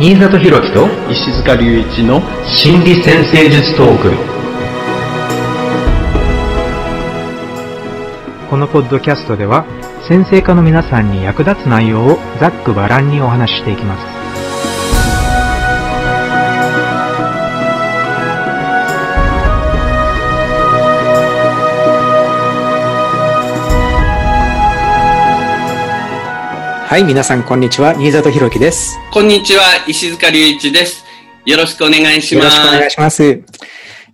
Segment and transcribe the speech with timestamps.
[0.00, 4.12] 新里博樹と石塚隆一の心理先生術トーク。
[8.48, 9.64] このポッドキャストでは
[10.08, 14.17] 先生科の皆さんに役立つ内容をざっくばらんにお話ししていきます
[26.88, 27.96] はい、皆さん、こんにちは。
[27.96, 28.98] 新里博樹です。
[29.12, 31.04] こんにちは、石塚隆一です。
[31.44, 32.44] よろしくお願いします。
[32.44, 33.44] よろしくお願いします。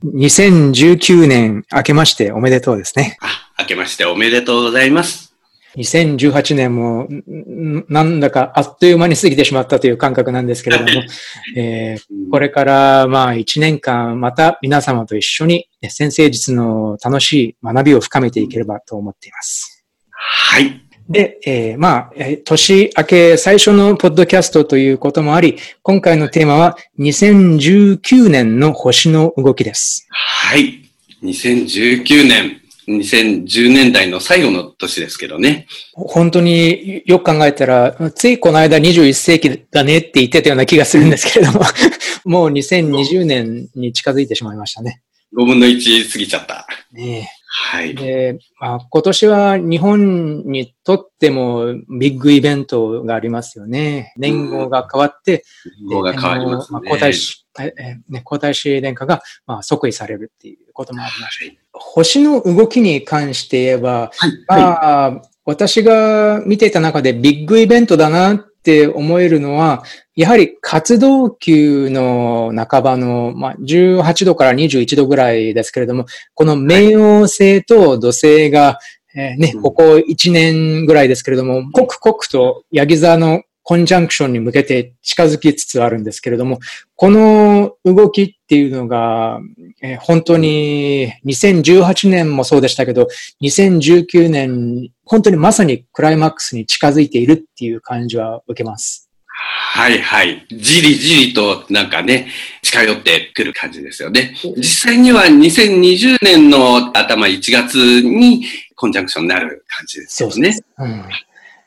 [0.04, 3.16] 2019年明けましておめでとうですね。
[3.20, 5.36] あ、明けましておめでとうございます。
[5.76, 11.04] 2018年も、んなんだかあっという間に過ぎてしまったという感覚なんですけれども、
[11.56, 19.84] えーこれからまあ1年間また皆様と一緒にね先生術の楽しい学びを深めていければと思っています。
[20.10, 20.80] はい。
[21.08, 30.06] で、えーまあ、えー年明け最初のポッドキャストということもあり、今回のテーマは2019年の星の動きです。
[30.10, 30.80] はい。
[31.22, 35.66] 2019年、2010年代の最後の年ですけどね。
[35.92, 41.60] 本当によく考えたら、ついこの間21世紀だねって言ってたような気がするんですけれども、
[42.24, 45.02] もう2020年に近づいてしまいましたね。
[45.36, 46.66] 5分の1過ぎちゃった。
[46.92, 47.94] ねえはい。
[47.94, 54.12] で、まあ、今年は日本にとってもビッグイベントがありますよね。
[54.16, 55.44] 年号が変わって、
[55.88, 56.80] 語が変わりますね。
[56.90, 61.44] 皇太子、ええね、皇太子殿下が、まあ、即位されるっていうこともありました。
[61.46, 61.58] はい。
[61.72, 64.10] 星の動きに関して言えば、
[64.48, 64.60] はい。
[64.60, 69.84] まあ、私が見ていた中でビッグイベントだなって思えるのは、
[70.16, 78.78] やはり活動級の半ばの、まあ、18度から21度ぐらいですけれども、この冥王星と土星が、
[79.14, 79.62] えーねう、ん。
[79.62, 86.58] ここ1年ぐらいですけれども、刻々とヤギ座のコンジャンクションに向けて近づきつつあるんですけれども、
[86.96, 89.40] この動きっていうのが、
[89.82, 93.08] えー本当に2018年もそうでしたけど、
[93.42, 99.10] 2019年、本当にまさにクライマックスに近づいているっていう感じは受けます。
[99.26, 100.46] はいはい。
[100.50, 102.28] じりじりとなんかね、
[102.62, 104.34] 近寄ってくる感じですよね。
[104.56, 108.44] 実際には2020年の頭1月に
[108.76, 110.56] コンジャンクションになる感じですよね。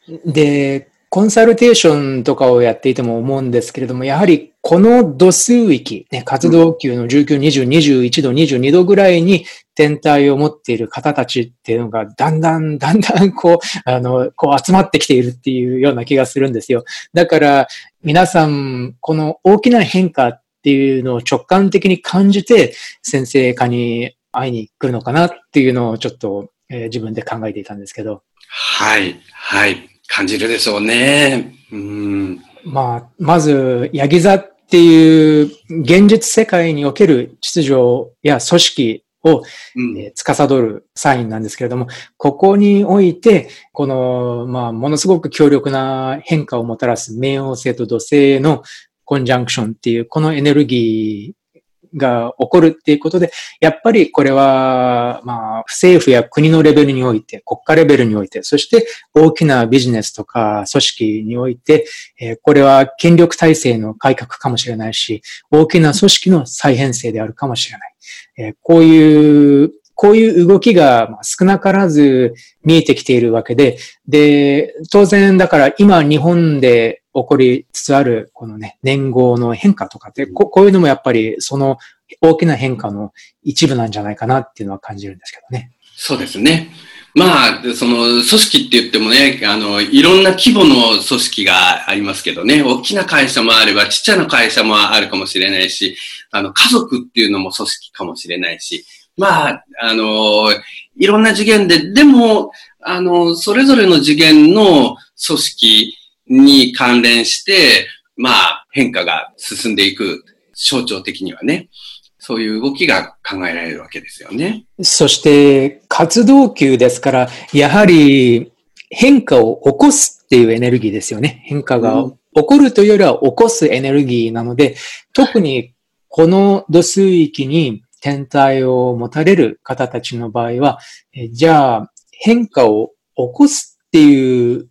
[0.08, 13.57] うん、で、コンサルテーションとかをやっていても思うんですけれども、やはりこの度数域、ね、活動級の19、20、21度、22度ぐらいに天体を持っている方たちっていうのが、だんだん、だんだんこう、
[13.90, 16.84] あの、こう集まってきているっていうような気がするんですよ。
[17.13, 17.67] だから、
[18.03, 28.23] 皆さん、この大きな変化っていうのを直感的に感じて、先生科に会いに来るのかなっていうのをちょっと、えー自分で考えていたんですけど。
[28.50, 29.97] はい、はい。
[30.07, 31.56] 感じるでしょうね。
[31.72, 32.41] うん。
[32.63, 35.45] まあ、まず、ヤギ座っていう
[35.81, 37.75] 現実世界における秩序
[38.23, 39.44] や組織を、
[39.75, 48.63] うんえー司るサインなんですけれども、ここにおいて、この、まあ、ものすごく強力な変化をもたらす冥王星と土星の
[49.06, 51.47] コンジャンクションっていう、このエネルギー
[51.96, 61.86] が起こるっていうことで、やっぱりこれは、まあ、政府や国のレベルにおいて、国家レベルにおいて、そして大きなビジネスとか組織において、
[62.20, 65.22] えーこれは権力体制の改革かもしれないし、
[65.52, 67.96] 大きな組織の再編成であるかもしれない。
[68.38, 81.80] えーこういう、こういう動きがまあ少なからず見えてきているわけで、で、当然だから今日本で起こりつつあるこのね、年号の変化とかって、ここういうのもやっぱりその
[82.22, 85.72] 大きな変化の一部なんじゃないかなっていうのは感じるんですけどね。
[85.96, 86.69] そうですね。
[87.16, 95.97] まあ、その組織って言ってもね、あの、いろんな規模の組織がありますけどね、大きな会社もあれば、ちっちゃな会社もあるかもしれないし、
[96.29, 98.85] あの、家族っていうのも組織かもしれないし、
[99.17, 100.49] まあ、あの、
[100.97, 105.97] いろんな次元で、でも、あの、それぞれの次元の組織
[106.29, 110.23] に関連して、まあ、変化が進んでいく、
[110.53, 111.69] 象徴的にはね、
[112.17, 114.66] そういう動きが考えられるわけですよね。
[114.81, 118.52] そして活動級ですから、やはり
[118.90, 121.43] 変化を起こすっていうエネルギーですよね。
[121.46, 124.75] 変化がうん起こるというよりは起こすエネルギーなので、
[125.13, 125.73] 特に
[126.08, 130.79] この度数域に天体を持たれる方たちの場合は、
[131.14, 134.70] えじゃあ変化を起こすっていう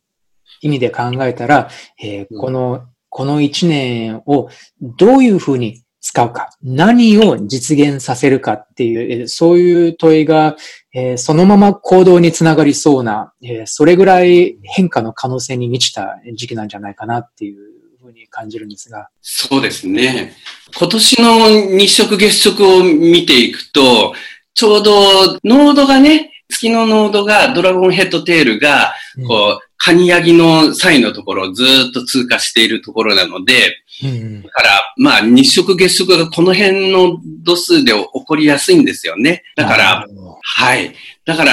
[0.61, 1.69] 意味で考えたら、
[2.03, 4.49] えこの、この一年を
[4.81, 10.57] どういうふうに使うか、何を実現させるかっていう、えーそういう問いが、
[10.95, 17.77] えーそのまま行動につながりそうな、えーそれぐらい変化の可能性に満ちた時期なんじゃないかなっていう
[18.07, 19.09] ふふうに感じるんですが。
[19.21, 20.35] そうですね。
[20.77, 24.15] 今年の日食月食を見ていくと、
[24.55, 28.95] ちょうどノードがね、月のノードが、ドラゴンヘッドテールが、
[29.27, 39.43] こう、カニヤギの際のところをずっと通過しているところなので、うん、だから、まあ、日食月食がこの辺の度数で起こりやすいんですよね。
[39.57, 40.07] だから、
[40.43, 40.95] はい。
[41.25, 41.53] だから、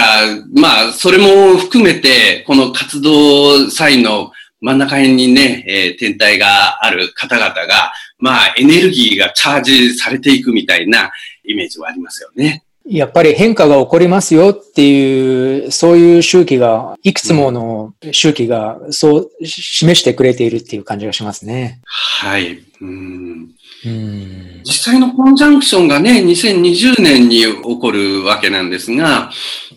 [0.56, 4.32] まあ、それも含めて、この活動際の
[4.64, 11.12] 真ん中辺にね、えー、天体がある方々が、まあ、エネルギーがチャージされていくみたいな
[11.44, 12.64] イメージはありますよね。
[12.86, 21.82] やっぱり変化が起こりますよっていう、そういう周期が、いくつもの周期がそう示してくれているっていう感じがしますね。
[21.86, 22.64] はい。
[22.80, 23.50] うん
[23.86, 29.30] うん実際のコンジャンクションがね、2020年に起こるわけなんですが、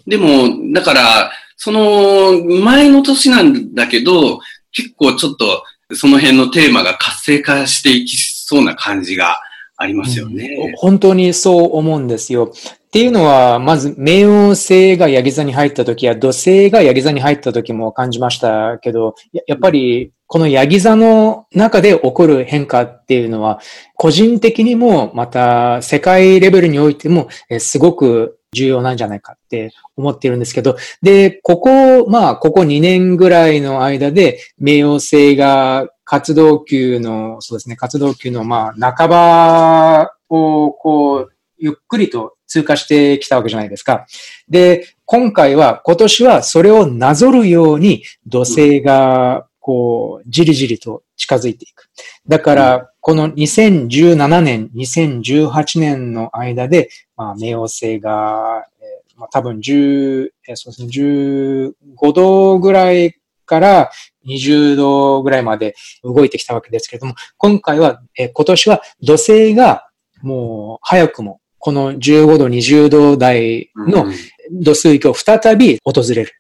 [0.07, 4.41] でも、だから、その前の年なんだけど、
[4.77, 5.65] 結構ちょっと
[5.95, 9.41] その辺のテーマが活性化していきそうな感じが
[9.77, 10.73] ありますよね、うん。
[10.77, 12.53] 本当にそう思うんですよ。
[12.53, 19.15] っていうのは、まず、冥王星がヤギ座に入った時や土星がヤギ座に入った時も感じましたけど、
[19.47, 23.61] やっぱり、このヤギ座の中で起こる変化っていうのは、
[23.97, 44.07] 個人的にも、また世界レベルにおいても、すごく重要なんじゃないかって思ってるんですけど、で、ここ、まあ、ここ2年ぐらいの間で、冥王星が活動級の、そうですね、活動級の、まあ、半ばを、こう、ゆっくりと通過してきたわけじゃないですか。
[44.49, 51.89] で、今回は、今年はそれをなぞるように土星が、こう、じりじりと近づいていく。
[52.27, 63.15] だから、この2017年、2018年の間で、まあ、冥王星が、えー、まあ、多分10、えー、そうですね、15度ぐらい
[63.45, 63.93] から
[64.27, 69.89] 20度ぐらいまで動いてきたわけですけれども、今回は、えー、今年は土星が
[70.23, 74.07] もう早くもこの15度、20度台の
[74.51, 76.33] 度数域を再び訪れる。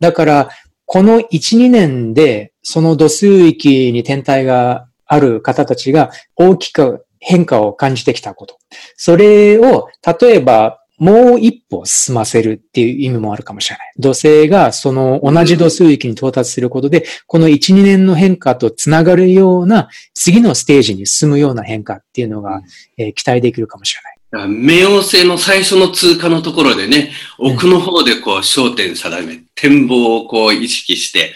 [0.00, 0.50] だから、
[0.84, 8.58] この1、2年で、その度数域に天体がある方たちが大きく変化を感じてきたこと。
[8.96, 9.88] それを、
[10.20, 13.92] 例えば、もう一歩進ませるっていう意味もあるかもしれない。
[13.98, 22.62] 土星がその同じ度数域に到達することで、この1、2年の変化とつながるような次のステージに進むような変化っていうのが、
[22.96, 24.46] え期待できるかもしれない。
[24.46, 31.34] 冥王星の最初の通過のところでね、奥の方でこう焦点定め、展望をこう意識して、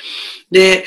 [0.50, 0.85] で、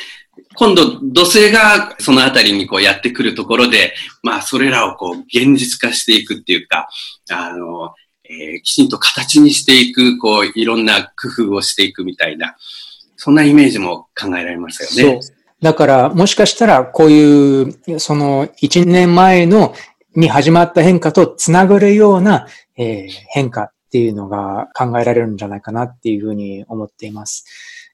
[0.57, 3.93] 今度土星がそのあたりにこうやってくるところで、
[4.23, 6.89] まあそれらをこう現実化していくっていうか、
[7.29, 7.93] あの、
[8.23, 12.55] えー、きちんと形にしていく、こういろんな工夫をしていくみたいな、
[13.15, 15.21] そんなイメージも考えられますよね。
[15.21, 15.33] そう。
[15.61, 19.73] だから、もしかしたら、こういう、その、一年前の
[20.15, 27.45] に始まった変化とつながるような、えー、変化っていうのが考えられるんじゃないかなっていうふうに思っています。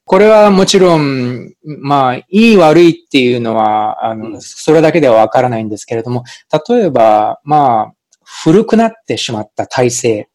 [0.06, 6.24] これはもちろん、まあ、いい悪いっていうのは、あの、それだけではわからないんですけれども、
[6.68, 10.30] 例えば、まあ、古くなってしまった体制。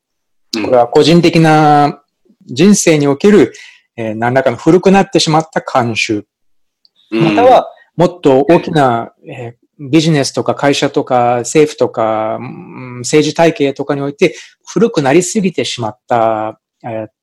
[0.55, 2.03] これは個人的な
[2.47, 3.53] 人生における、
[3.97, 6.27] えー、何らかの古くなってしまった慣習。
[7.11, 12.39] または、もっと大きな、えー、ビジネスとか会社とか政府とか、
[13.01, 14.35] 政治体系とかにおいて
[14.67, 16.61] 古くなりすぎてしまった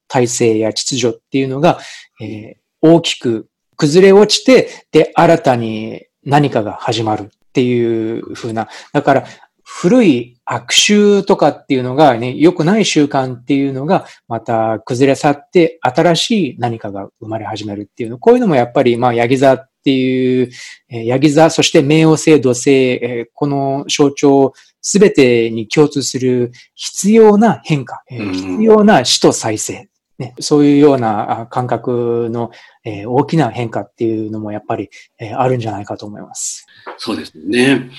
[0.08, 1.80] 体制や秩序っていうのが、
[2.22, 8.68] えー、大きく崩れ落ちて、で、新たに何かが始まるっていう風な。
[8.94, 9.26] だから、
[9.68, 18.20] 古い悪習とかっていうのがね、良くない習慣っていうのが、また崩れ去って、新しい何かが生まれ始めるっていうの。
[18.20, 20.50] こういうのもやっぱり、まあ、ヤギ座っていう、
[20.90, 29.90] えー、ヤギ座、そして冥王星、土星、えー、この象徴すべてに共通する必要な変化、えー、必要な死と再生。
[30.18, 32.52] ね、そういうような感覚の、
[32.86, 36.66] えー、大きな変化っていうのもやっぱり、えー、あるんじゃないかと思います。
[36.98, 37.90] そうですね。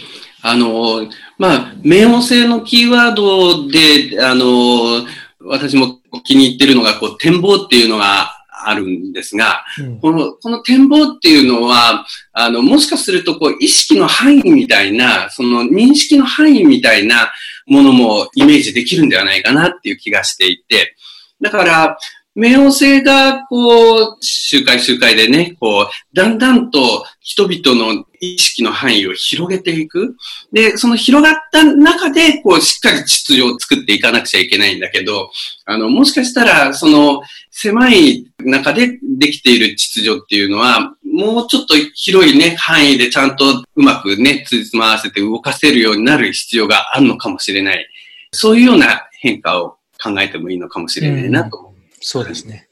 [0.42, 1.06] あの、
[1.38, 5.06] まあ、冥王星のキーワードで、あの、
[5.40, 8.32] 私も気に入ってるのが、こう、展望っていうのが
[8.64, 17.32] あるんですが、うん、この、この展望っていうのは、あの、もしかすると、こう、意識の範囲みたいな、その認識の範囲みたいな
[17.66, 20.96] ものもイメージできるんではないかなっていう気がしていて、
[21.40, 21.98] だから、
[22.36, 30.16] 冥王星が、こう、周回周回でね、こう、だんだんと人々の意識の範囲を広げていく。
[30.52, 35.30] で、その広がった中で、こう、しっかり秩序を作っていかなくちゃいけないんだけど、
[35.64, 47.88] あの、もしかしたら、その、狭い中でできている秩序っていうのは、もうちょっと広いね、範囲でちゃんとうまくね、つじつま合わせて動かせるようになる必要があるのかもしれない。
[48.32, 49.75] そういうような変化を
[50.14, 51.72] 考えてもいいのかもしれないなと思う。
[51.72, 52.68] うん、そうですね。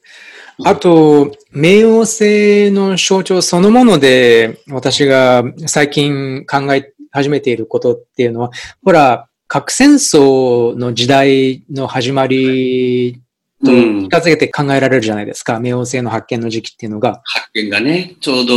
[0.63, 8.51] あと、冥王星の象徴そのもので、私が最近考え始めていることっていうのは、
[8.85, 13.21] ほら、核戦争の時代の始まり
[13.65, 15.57] と近づけて考えられるじゃないですか。
[15.57, 17.21] うん、冥王星の発見の時期っていうのが。
[17.25, 18.55] 発見がね、ちょうど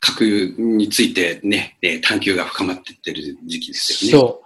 [0.00, 0.22] 核
[0.58, 4.18] についてね、探求が深まっていってる時期ですよね。
[4.18, 4.42] そ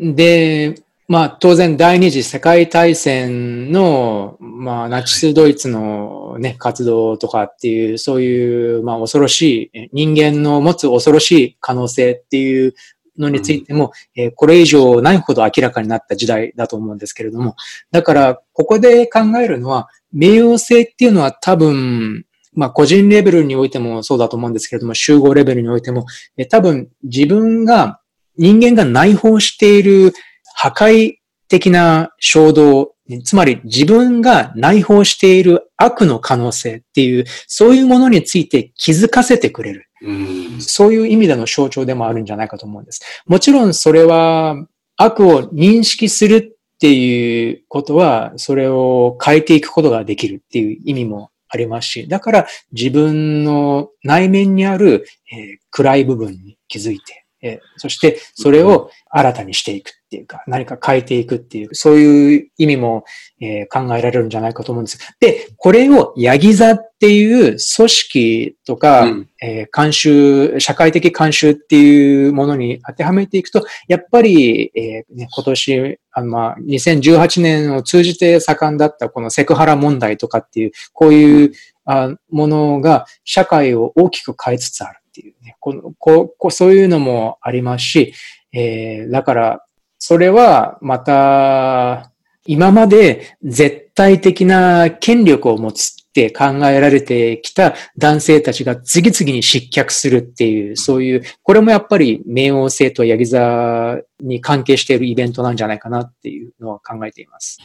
[0.00, 0.14] う。
[0.14, 0.74] で、
[1.08, 12.74] まあ当然第二次世界大戦の、まあナチスドイツのね、活動とかっていう、そういう、まあ恐ろしい、人間の持つ恐ろしい可能性っていう
[13.16, 17.56] のについても、うん、えー、これ以上ないほど明らかになった時代だと思うんですけれども、
[17.90, 26.04] だからここで考えるのは、冥王星っていうのは多分、まあ個人レベルにおいてもそうだと思うんですけれども、集合レベルにおいても、
[26.36, 28.00] えー、多分自分が、
[28.36, 30.12] 人間が内包している
[30.60, 39.88] 破壊的な衝動、つまり自分が内包している悪の可能性っていう、そういうものについて気づかせてくれる。
[40.02, 43.22] うそういう意味での象徴でもあるんじゃないかと思うんです。
[43.26, 44.56] もちろんそれは
[44.96, 63.04] 悪を認識するっていうことは、それを変えていくことができるっていう意味もありますし、だから自分の内面にある、えー、暗い部分に気づいて、えそしてそれを新たにしていくっていうか、何か変えていくっていう、そういう意味も、
[63.40, 64.98] え考えられるんじゃないかと思うんです。
[65.20, 81.52] で、これをヤギ座っていう組織とか、うん、え慣習、社会的慣習っていうものに当てはめていくと、やっぱり、えー、ね、今年、あのまあ、2018年を通じて盛んだったこのセクハラ問題とかっていう、こういう
[81.84, 84.97] あものが社会を大きく変えつつある。
[85.18, 88.14] ていうね、このここそういうのもありますし、
[88.52, 89.64] えー、だから、
[89.98, 92.12] それはまた、
[92.46, 107.58] 今まで絶対的な権力を持つって考えられてきた男性たちが次々に失脚するっていう、そういう、これもやっぱり冥王星とヤギ座に関係しているイベントなんじゃないかなっていうのは考えています。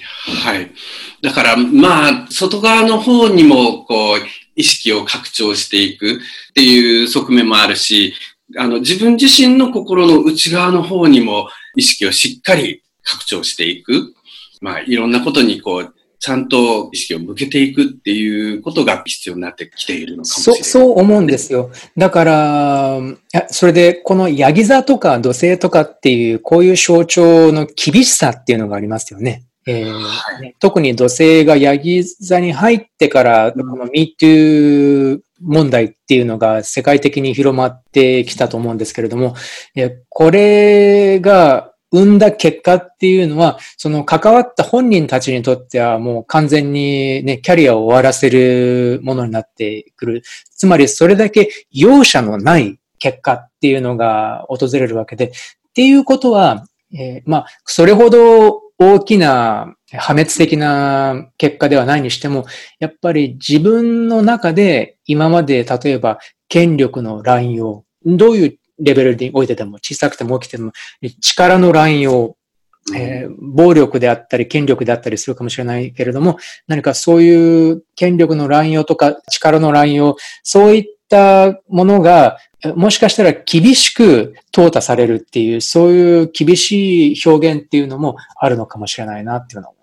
[0.43, 0.69] はい。
[1.21, 4.17] だから、まあ、外側の方にも、こう、
[4.55, 6.17] 意識を拡張していくっ
[6.53, 8.13] ていう側面もあるし、
[8.57, 14.13] あの、自分自身の心の内側の方にも意識をしっかり拡張していく。
[14.61, 20.63] まあ、いろんなことにこう、ちゃんと意識を向けていくっていうことが必要になってきているのかもしれない。
[20.63, 21.69] そう、そう思うんですよ。
[21.97, 23.01] だから、
[23.49, 29.43] それで、このヤギ座とか土星とかっていう、こういう象徴の厳しさっていうのがありますよね。
[29.67, 39.35] えーはい、特に土星がヤギ座に入ってから、この MeToo 問題っていうのが世界的に広まってきたと思うんですけれども、
[40.07, 50.23] これが生んだ結果っていうのは、その関わった本人たちにとってはもう完全にね、キャリアを終わらせるものになってくる。
[50.55, 55.31] つまりそれだけ容赦のない結果っていうのが訪れるわけで、っ
[55.73, 62.45] ていうことは、えー、まあ、それほど大きな破滅的な結果ではないにしても、
[62.79, 66.17] やっぱり自分の中で今まで例えば
[66.49, 70.71] 権力の乱用、どういうレベルにおいてでも小さくても大きくても
[71.21, 72.35] 力の乱用、
[72.95, 76.37] えー、暴力であったり権力であったりするかもしれないけれども、
[76.67, 82.37] 何かそういう権力の乱用とか力の乱用、そういったものが
[82.75, 89.82] もしかしたら厳しく淘汰されるっていう、そういう厳しい表現っていうのもあるのかもしれないなっていうのは思います。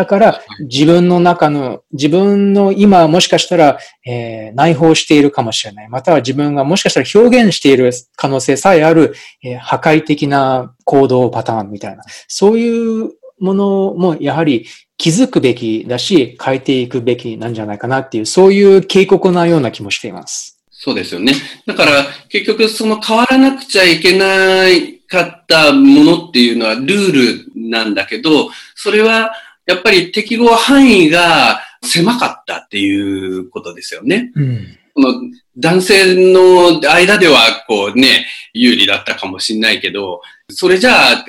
[0.00, 5.90] だから、自分の中の、自分の今もしかしたら、えー、内包しているかもしれない。
[5.90, 12.02] または自分がもしかしたら表現している可能性さえある、えー、破壊的な行動パターンみたいな。
[12.28, 14.66] そういうものもやはり
[14.96, 20.58] 気づくべきだし、変えていくべきなんじゃないかなっていう、そういう警告なような気もしています。
[20.70, 21.34] そうですよね。
[21.66, 29.32] だから、結局、その変わらなくちゃいけないかったものっていうのはルールなんだけど、それは、
[29.70, 34.32] やっぱり適合範囲が狭かったっていうことですよね。
[34.34, 35.14] うん、この
[35.56, 41.24] 男性の間では、こうね、有利だったかもしれないけど、それじゃあ、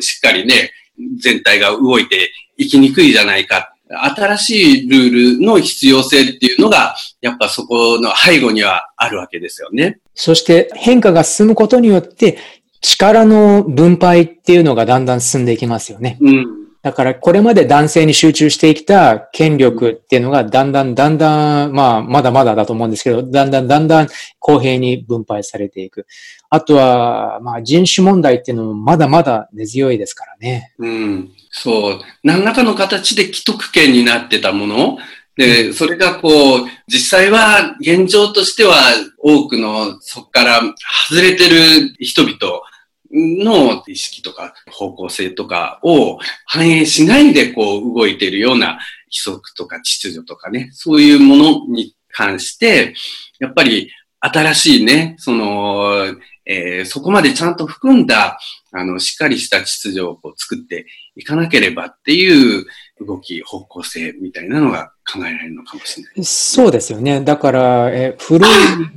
[0.00, 0.72] しっかりね、
[1.18, 3.72] 全体が動いていきにくいじゃないか。
[3.88, 10.00] 新しいルールの必要性っていうのが、やっぱそこの背後にはあるわけですよね。
[10.14, 12.38] そして変化が進むことによって、
[12.80, 16.18] 力の分配っていうのがだんだん進んでいきますよね。
[16.20, 16.65] うん。
[16.86, 26.06] だからこれまで男性に集中してきた権力っていうのがだんだんだんだん、まあまだまだだと思うんですけど、だんだんだんだん公平に分配されていく。
[26.48, 30.74] あとは、まあ人種問題っていうのもまだまだ根強いですからね。
[30.78, 31.32] うん。
[31.50, 31.98] そう。
[32.22, 34.96] 何らかの形で既得権になってたもの
[35.36, 38.76] で、それがこう、実際は現状としては
[39.18, 40.60] 多くのそこから
[41.08, 42.60] 外れてる人々
[43.16, 52.94] の意識とか方向性とかを反映しないでこう動いているような規則とか秩序とかね、そういうものに関して、
[53.38, 58.38] やっぱり新しいね、その、えー、そこまでちゃんと含んだ、
[58.72, 62.66] あの、しっかりした秩序をこう作っていかなければっていう
[63.00, 66.24] 動き、方向性みたいなのが考えられるのかもしれない。
[66.24, 67.20] そうですよね。
[67.20, 68.50] だから、え古い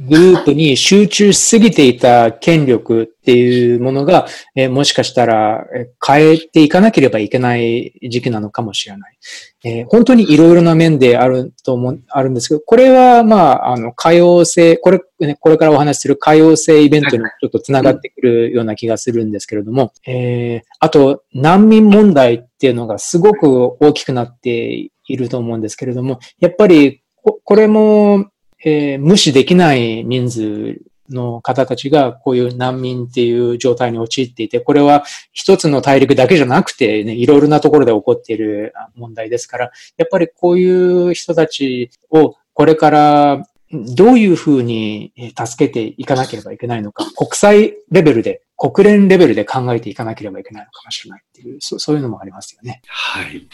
[0.07, 5.65] グループに集中しすぎていた権力っていうものが、えもしかしたら
[6.05, 9.17] 変えていかなければいけない時期なのかもしれない。
[9.63, 28.27] えー、本当にいろいろな面であると思う、あるんですけど、これは、まあ、あの、可用性、これ、ね、これからお話しする可用性イベントにちょっと繋がってくるような気がするんですけれども、えー、あと、難民問題っていうのがすごく大きくなっていると思うんですけれども、やっぱりこ、これも、
[28.63, 52.81] えー、無視できない人数の方たちがこういう難民っていう状態に陥っていて、これは一つの大陸だけじゃなくて、ね、いろいろなところで起こっている問題ですから、やっぱりこういう人たちをこれからどういうふうに助けていかなければいけないのか、国際レベルで、国連レベルで考えていかなければいけないのかもしれないっていう、そそういうのもありますよね。
[52.87, 53.47] はい。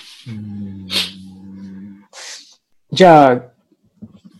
[2.92, 3.42] じゃあ、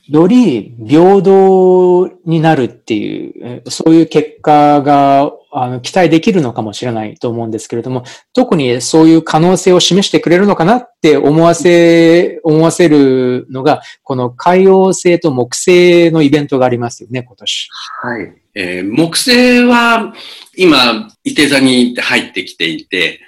[0.08, 8.04] より平等になるっていう、そういう結果があの期待できるのかもしれないと思うんですけれども、
[8.34, 17.70] 特にそういう可能性を示してくれるのかなって思わせ、思わせるのが、この海洋星と木星のイベントがありますよね、今年。
[18.02, 18.34] はい。
[18.54, 20.14] えー、木星は
[20.56, 23.22] 今、伊手座に入ってきていて、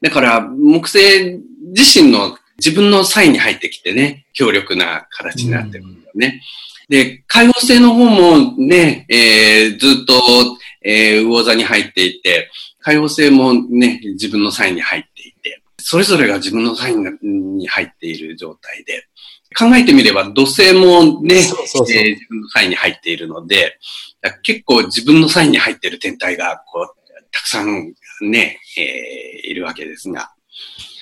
[0.00, 1.40] だから木星
[1.74, 6.42] 自身の自分のサインに入ってきてね、強力な形になってるんだよね。
[6.88, 10.14] うん、で、海王星の方もね、えー、ずっと、
[10.82, 19.06] えー、魚座に入っていて、海王星もね、自分のサインに入っていて、それぞれが自分のサインに入っている状態で、
[19.58, 21.96] 考えてみれば土星もね、そうそうそう。
[21.96, 23.78] えー、自分のサインに入っているので、
[24.42, 26.86] 結構自分のサインに入っている天体が、こう、
[27.32, 30.30] たくさんね、えー、いるわけですが、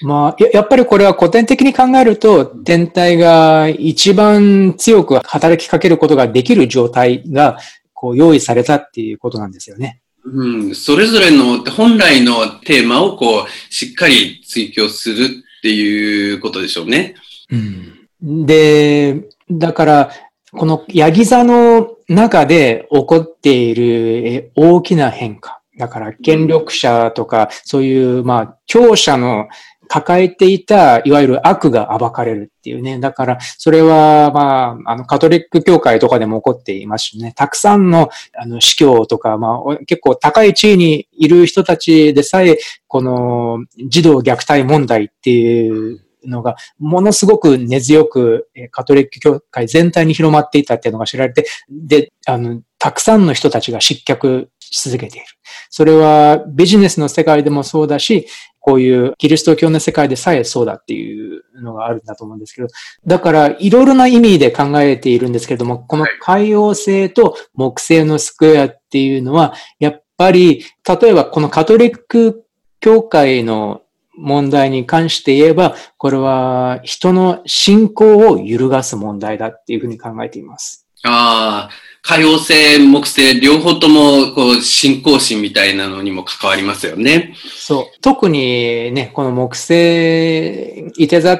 [0.03, 7.59] まあ、やっぱりこれは古典的に考えると、天体が一番強く働きかけることができる状態が、
[7.93, 10.01] こう、用意されたっていうことなんですよね。
[10.25, 17.15] うん、それぞれの本来のテーマをこう、しっかり追求するっていうことでしょうね。
[17.51, 20.11] うん、で、だから、
[20.53, 25.61] このヤギ座の中で起こっている大きな変化。
[25.79, 29.49] だから、権力者とか、そういう、まあ、強者の
[29.89, 33.01] 抱えていた、いわゆる悪が暴かれるっていうね。
[33.01, 37.33] だから、それは、まあ、あの、カトリック教会とかでも起こっていますね。
[37.35, 55.27] たくさんの、あの、司教とか、まあ、結構高い地位にいる人たちでさえ、この、児童虐待問題っていうのが、ものすごく根強く、カトリック教会全体に広まっていたっていうのが知られて、で、あの、たくさんの人たちが失脚し続けている。
[55.71, 58.27] それはビジネスの世界でもそうだし、
[58.61, 62.69] こういうキリスト教の世界でさえそうだっていうのがあるんだと思うんですけど、
[63.07, 72.45] だからいろいろな意味で考えているんですけれども、この海洋星と木星のスクエアっていうのは、やっぱり、例えばこのカトリック
[72.81, 73.83] 教会の
[74.19, 80.87] 問題に関して言えば、これは人の信仰を揺るがす問題だっていうふうに考えています。
[81.05, 87.35] ああ、海王星、木星、両方とも、こう、信仰心みたいなのにも関わりますよね。
[87.47, 88.01] そう。
[88.01, 91.39] 特にね、この木星、いて座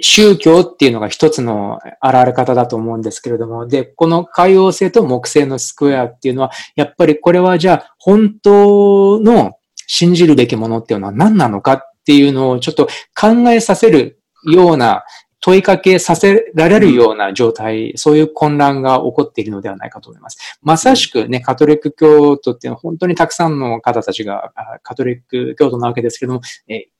[0.00, 15.04] 宗教っていうのが一つの現れ方だと思うんですけれども、で、この海王星と木星のスクエアっていうのは、やっぱりこれはじゃあ、本当の信じるべきものっていうのは何なのかっていうのをちょっと考えさせるような
[15.40, 20.58] 問いかけさせられるような状態、そういう混乱が起こっているのではないかと思います。
[20.62, 26.40] まさしくね、カトリック教徒っていうのは本当にたくさんの方たちがカトリック教徒なわけですけども、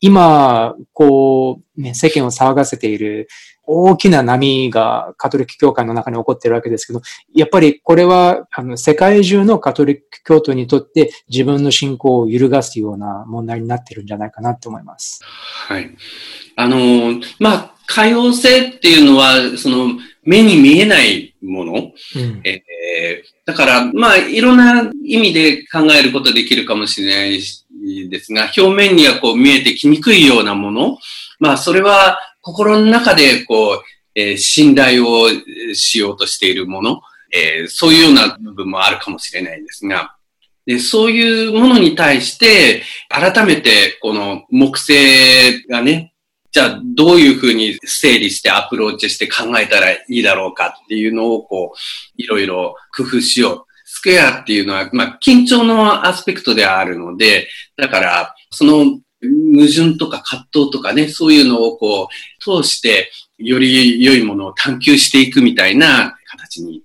[0.00, 3.28] 今、こう、ね、世間を騒がせている
[3.70, 7.02] 大きな波がカトリック教会の中に起こっているわけですけど、
[7.34, 15.20] やっぱりこれはあの世界中のカトリック教徒にとって自分の信仰を揺るがすような問題になっているんじゃないかなと思います。
[15.22, 15.94] はい。
[16.56, 21.72] あの、まあ、可用性っていうのは、その、目に見えないもの。
[21.74, 27.40] うん、えー、だから、まあ、いろんな意味で考えることできるかもしれない
[28.10, 30.98] ですが、表面にはこう見えてきにくいようなもの。
[31.40, 33.82] まあ、それは心の中でこう、
[34.14, 35.28] えー、信頼を
[35.72, 37.00] しようとしているもの。
[37.32, 40.14] えー、そういうような部分もあるかもしれないですが、
[40.66, 46.12] で、そういうものに対して、改めて、この木星がね、
[46.58, 51.76] じゃあどういうふうに整理してアプローチして考えたらいいだろうかっていうのをこう、
[52.20, 53.64] いろいろ工夫しよう。
[53.84, 66.82] スクエアっていうのは、まあ、緊張のアスペクトではあるので、だから、その矛盾とか葛藤とかね、そういうのをこう、通して、より良いものを探求していくみたいな形に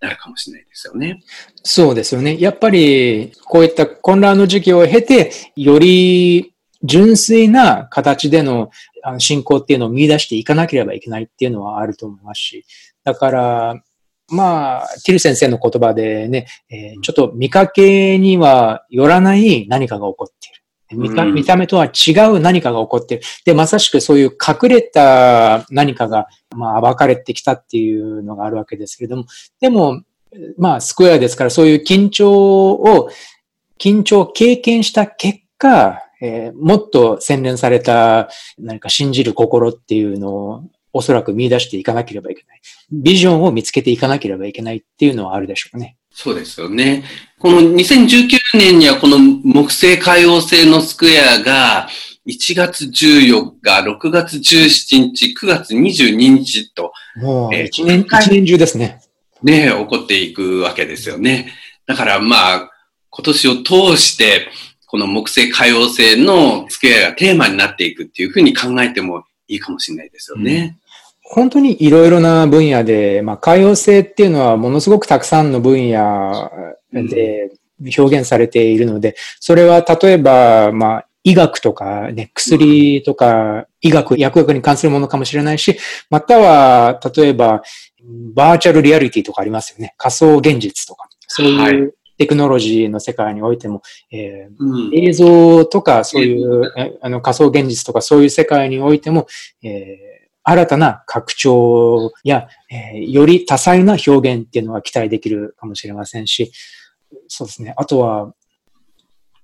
[0.00, 1.22] なるかもしれないですよね。
[1.62, 2.38] そうですよね。
[2.40, 6.52] やっぱり、こういった混乱の時期を経て、より
[6.84, 8.70] 純粋な形での
[9.18, 12.66] 信仰っていうのを見出していかなければいけないっていうのはあると思いますし、
[13.04, 13.82] だから、
[14.28, 20.62] まあ、ティル先生の言葉でね、えー、ちょっと見かけにはよらない何かが起こっている。
[20.94, 23.24] 見た見た目とは違う何かが起こっている。
[23.44, 29.24] で、まさしくそういう隠れた何かが、まあ、暴かれてきたっていうのがあるわけですけれども、
[29.60, 30.02] でも、
[30.58, 33.10] まあ、スクエアですから、そういう緊張を、
[33.78, 42.60] 緊張を経験した結果、えー、もっと洗練された何か信じる心っていうのをおそらく見出していかなければいけない。
[42.92, 45.96] ビジョンを見つけていかなければいけないっていうのはあるでしょうね。
[46.14, 47.04] そうですよね。
[47.40, 51.88] この2019年にはこの木星海王星のスクエアが
[52.28, 56.92] 1月14日、6月17日、9月22日と。
[57.16, 59.00] もう1年、一年中ですね。
[59.42, 61.52] ね起こっていくわけですよね。
[61.86, 62.70] だからまあ、
[63.10, 64.48] 今年を通して、
[64.92, 70.76] この木星海王星のスクエアがテーマになっていくっていうふうに考えてもいいかもしれないですよね。
[70.76, 70.82] うん
[71.24, 76.50] 本当にいろいろな分野で、まあ、海洋性っていうのはものすごくたくさんの分野
[76.92, 77.52] で
[77.96, 85.78] 表現されているので、それは例えば、まあ、医学とか、ね、薬とか、医学、薬学に関するものかもしれないし、
[86.10, 87.62] または、例えば、
[88.34, 89.94] バーチャルリアリティとかありますよね。
[89.96, 91.08] 仮想現実とか。
[91.28, 99.26] そういうテクノロジーの世界においても、えーうん、映像とか、そういう、あの仮想現実とか、そういう世界においても、
[99.62, 100.12] えー
[100.44, 106.52] 新たな拡張や、えー、より多彩な表現っていうのは期待できるかもしれませんし、
[107.28, 107.74] そうですね。
[107.76, 108.34] あとは、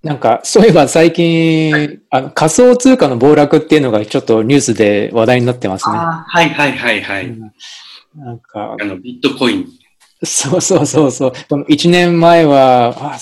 [0.02, 5.96] なんか、そういえば最近、はい、あの仮想通貨の暴落っていうのがちょっとニュースで話題になってますね。
[5.96, 7.26] はいはいはいはい。
[7.26, 7.52] うん、
[8.16, 9.66] なんか、あの、ビットコイン
[10.24, 11.32] そうそうそうそう。
[11.48, 13.18] この一年前は、あ、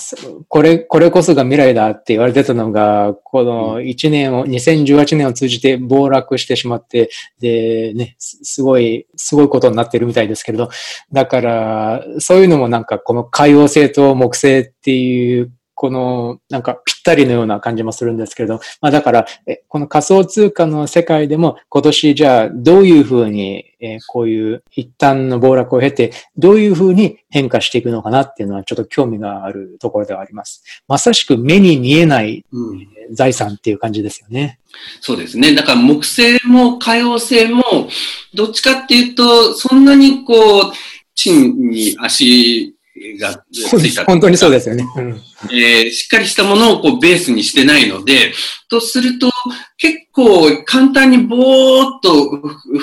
[0.49, 10.71] これ、これこそが未来だって言われてたのが、この一年を、2018年を通じて暴落してしまって、で、ね、すごい、すごいことになってるみたいですけれど、
[11.13, 30.65] だから、そういうのもなんかこの海洋性と木星っていうこの、なんかぴったりのような感じもするんですけれど、まあだから、えこの仮想通貨の世界でも今年じゃあどういうふうに、えこういう一旦の暴落を経て、どういうふうに変化していくのかなっていうのはちょっと興味があるところではあります。
[30.89, 32.47] まさしく目に見えない、
[33.13, 34.59] 財産っていう感じですよね。
[35.03, 35.55] そうですね。
[35.55, 37.63] だから木星も海洋星も、
[38.33, 40.73] どっちかっていうと、そんなにこう、
[41.15, 42.75] 地に足
[43.21, 44.05] がついた。
[44.05, 44.87] 本当にそうですよね。
[44.97, 48.33] うん、えー、しっかりしたものをこうベースにしてないので、
[48.69, 49.31] とすると
[49.79, 52.31] 結構簡単にぼーっと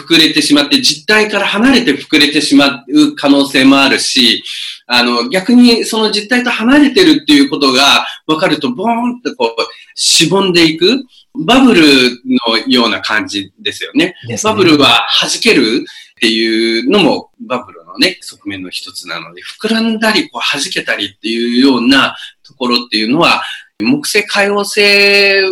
[0.08, 4.44] 膨れてしまって、実体から離れて膨れてしまう可能性もあるし、
[4.88, 9.62] あの、逆にその実体と離れてるっていうことが分かると、ボーンとこう、
[9.96, 11.04] しぼんでいく。
[11.36, 11.82] バブル
[12.26, 14.16] のような感じですよね。
[14.28, 15.84] ねバブルは弾ける
[16.16, 23.44] っていうのもバブルのね、側面の一つなので、膨らんだり、こう弾けたりっていうようなところっていうのは、
[23.82, 24.82] 木星海王星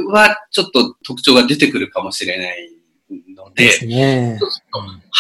[0.08, 2.70] はちょっと特徴が出てくるかもしれない
[3.36, 4.40] ので、でね、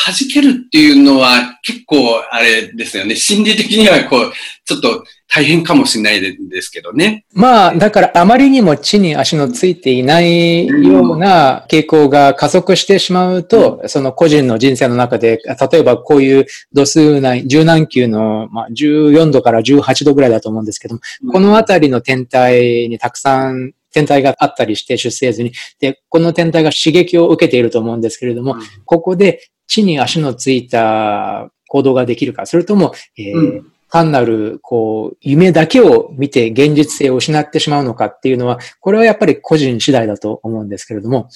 [0.05, 3.15] 弾けるっていうのは結構あれですよね。
[3.15, 4.33] 心理的にはこう、
[4.71, 7.25] ちょっと大変かもしれないですけどね。
[7.33, 15.39] まあ、だからあまりにも地に足のついていないような傾向が加速してしまうと、うん、その個人の人生の中で、
[15.71, 25.51] 例えばこういう度数内、柔軟球の、まあ、14度から18度ぐらいだと思うんですけども、うん、このあたりの天体にたくさん天体があったりして出生図に。
[25.79, 41.27] で、この天体が刺激を受けていると思うんですけれども、うん、ここで地に足のついた行動ができるか、それとも、えー、うん単なる、こう、夢だけを見て現実性を失ってしまうのかっていうのは、これはやっぱり個人次第だと思うんですけれども。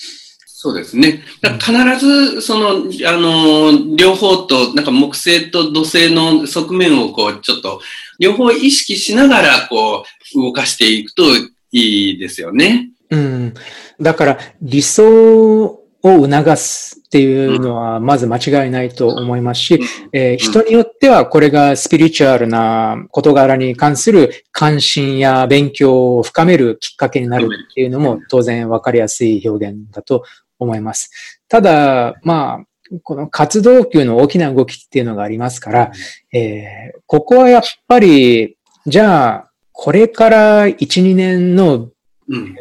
[0.58, 1.22] そうですね。
[1.60, 7.82] 必ず、その、あの、両方と、なんか木星と土星の側面をこう、ちょっと、
[8.20, 11.24] 両方意識しながら、こう、動かしていくと
[11.72, 12.89] いいですよね。
[13.10, 13.54] うん。
[14.00, 19.80] だから、理想を促すっていうのは、まず間違いないと思いますし、
[20.12, 30.25] えー、人によってはこれがスピリチュアルな事柄に関する関心や勉強を深めるきっかけになるっていうのも当然わかりやすい表現だと
[30.60, 31.39] 思います。
[31.47, 35.91] ただ、まあ、この活動級の大きな動きっていうのがありますから、
[36.34, 41.91] えー、ここはやっぱり、じゃあ、これから1、2年の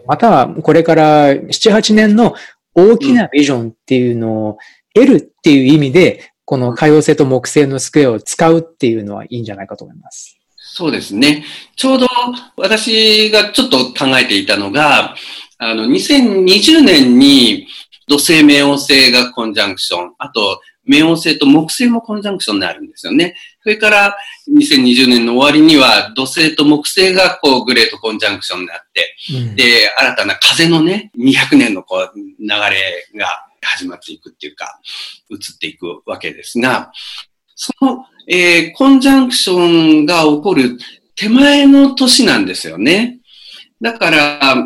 [0.06, 2.34] またはこれから7、8年の
[2.74, 4.58] 大きなビジョンっていうのを
[4.94, 10.38] 得るっていう意味で、この可用性と木星のスクエアを使うっていうのはいいんじゃないかと思います。
[10.56, 11.44] そうですね。
[11.76, 12.06] ちょうど
[12.56, 15.14] 私がちょっと考えていたのが、
[15.58, 17.68] あの、2020年に
[18.08, 23.36] 土星冥王星がコンジャンクション、あと冥王星と木星もコンジャンクションになるんですよね。
[23.62, 24.16] それから
[24.48, 33.26] 2020年の終わりには土星と木星がこうグレートコンジャンクションになって、うん、で、新たな風のね、200年のこう流れが
[33.62, 34.78] 始まっていくっていうか、
[35.30, 36.92] 移っていくわけですが、
[37.54, 40.78] その、えー、コンジャンクションが起こる
[41.16, 43.20] 手前の年なんですよね。
[43.80, 44.56] だから、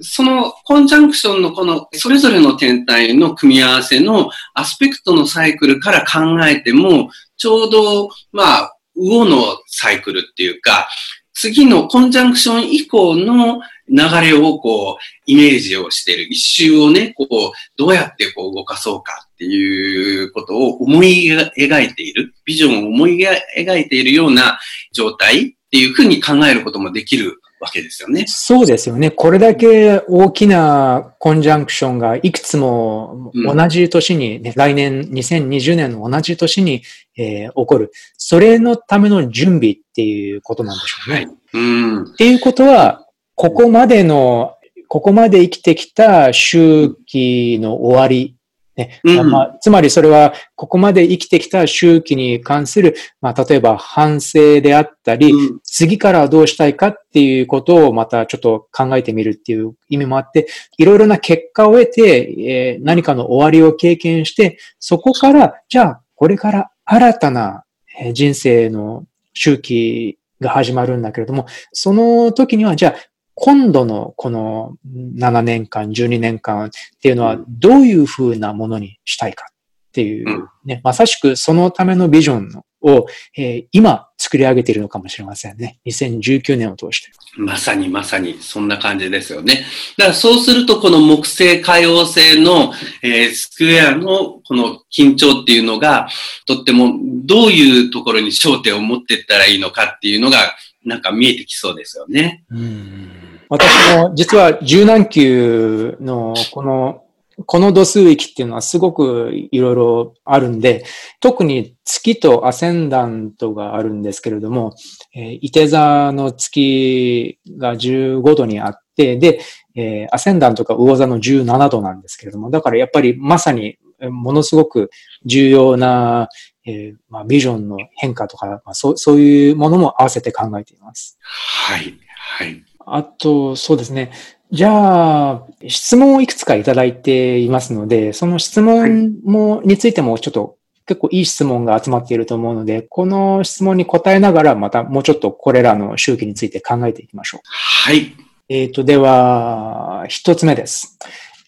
[0.00, 10.88] そのコンジャンクションのこのそれぞれの天体の組み合わせのアスペクトのサイクルから考えても、ちょうど、まあ、魚のサイクルっていうか、
[11.32, 16.24] 次のコンジャンクション以降の流れをこう、イメージをしてる。
[16.24, 22.34] 一周をね、こう、どうやってこう動かそうかっていうことを思い描いている。
[22.44, 23.24] ビジョンを思い
[23.56, 24.58] 描いているような
[24.92, 28.24] 状態っていうふうに考えることもできるわけですよね。
[28.26, 29.10] そうですよね。
[29.10, 36.82] これだけ大きなコンジャンクションがいくつも同じ年に、ね、うん、来年2020年の同じ年に、
[37.16, 37.92] えー、起こる。
[38.16, 41.16] それのための準備っていうことなんでしょうね。
[41.16, 44.54] はい、うん、っていうことは、ここまでの、
[44.88, 48.37] ここまで生きてきた周期の終わり
[48.78, 49.00] ね。
[49.24, 60.46] まあ、つまりそれは、ここまで生きてきた周期に関する、まあ、例えば反省であったり、うん、次からどうしたいかっていうことをまたちょっと考えてみるっていう意味もあって、
[60.78, 67.64] いろいろな結果を得て、えー、何かの終わりを経験して、そこから、じゃあ、これから新たな
[68.12, 72.94] 人生の周期が始まるんだけれども、その時には、じゃあ、
[73.40, 74.76] 今度のこの
[75.16, 76.70] 7年間、12年間っ
[77.00, 85.78] ていうのはどういうふうなものにしたいかっていう、ね、まさしくそのためのビジョンを、えー、今作り上げているのかもしれませんね。
[85.86, 87.12] 2019年を通して。
[87.36, 89.64] まさにまさにそんな感じですよね。
[89.96, 92.72] だからそうするとこの木星海王星の、
[93.02, 96.08] えー、スクエアのこの緊張っていうのが
[96.44, 96.92] とっても
[97.24, 100.38] どういうところに焦点を持っていったらいいのかっていうのが
[100.84, 102.44] なんか見えてきそうですよね。
[102.50, 103.17] うん
[103.48, 107.04] 私も実は柔軟球のこの、
[107.46, 110.84] この度数域っていうのはすごくいろいろあるんで、
[111.20, 114.74] 特に月とアセンダントがあるんですけれども、
[115.14, 119.40] えー、伊手座の月が15度にあって、で、
[119.76, 124.90] えー、アセンダントが魚座の17度なんですけれども、だからやっぱりまさにものすごく
[125.24, 126.28] 重要な、
[126.64, 131.18] えーまあ、ビジョンの変化とか、まあ、そうそういうものも合わせて考えています。
[131.20, 131.94] はい。
[132.16, 132.64] はい。
[132.96, 134.12] あと、そうですね。
[134.50, 147.40] じゃあ、質問をいくつかいただいていますので、その質問も、についてもちょっと結構いい質問が集まっていると思うので、この質問に答えながら、またもうちょっとこれらの周期について考えていきましょう。
[147.44, 148.14] はい。
[148.48, 150.98] えっ、ー、と、では、一つ目です。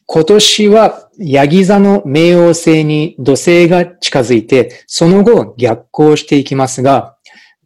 [0.04, 7.16] 今年は、ヤギ座の冥王星に土星が近づいて、その後逆行していきますが、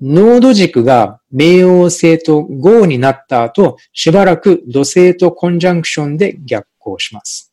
[0.00, 7.52] ノード軸が冥王星と合になった後、しばらく土星とコンジャンクションで逆行します。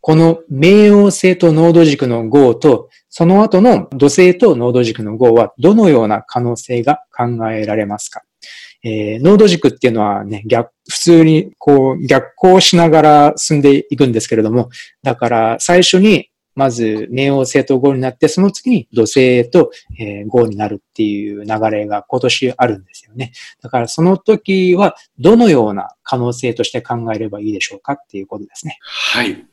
[0.00, 8.22] この冥王星と濃度軸の号と、その後の土星と濃度軸の号はどのような可能性が考えられますか？
[8.84, 14.70] えー、濃度軸っていうのはね、逆、普通にこう逆行しながら進んでいくんですけれども、
[15.02, 16.27] だから最初に
[16.58, 23.30] まず冥王星と5になって、その次に土星と、え、5になるっていう流れが今年あるんですよね。
[23.62, 28.76] だからその時はどのような可能性として考えればいいでしょうかっていうことですね。
[28.82, 29.46] はい。